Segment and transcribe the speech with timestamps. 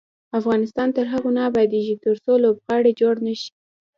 [0.39, 3.51] افغانستان تر هغو نه ابادیږي، ترڅو لوبغالي جوړ نشي.